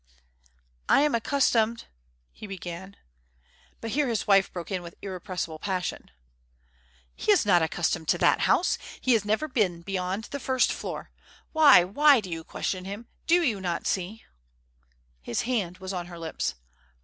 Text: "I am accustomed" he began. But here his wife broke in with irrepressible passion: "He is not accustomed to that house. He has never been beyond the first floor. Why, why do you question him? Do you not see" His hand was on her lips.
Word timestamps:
"I 0.89 1.01
am 1.01 1.13
accustomed" 1.13 1.85
he 2.31 2.47
began. 2.47 2.95
But 3.81 3.91
here 3.91 4.07
his 4.07 4.25
wife 4.25 4.51
broke 4.51 4.71
in 4.71 4.81
with 4.81 4.95
irrepressible 5.03 5.59
passion: 5.59 6.09
"He 7.15 7.31
is 7.31 7.45
not 7.45 7.61
accustomed 7.61 8.07
to 8.07 8.17
that 8.17 8.39
house. 8.49 8.79
He 8.99 9.13
has 9.13 9.25
never 9.25 9.47
been 9.47 9.83
beyond 9.83 10.23
the 10.31 10.39
first 10.39 10.73
floor. 10.73 11.11
Why, 11.51 11.83
why 11.83 12.19
do 12.19 12.31
you 12.31 12.43
question 12.43 12.83
him? 12.85 13.09
Do 13.27 13.43
you 13.43 13.61
not 13.61 13.85
see" 13.85 14.23
His 15.21 15.43
hand 15.43 15.77
was 15.77 15.93
on 15.93 16.07
her 16.07 16.17
lips. 16.17 16.55